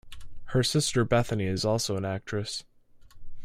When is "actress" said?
2.05-2.63